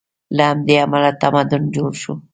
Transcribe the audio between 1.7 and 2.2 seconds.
جوړ شو.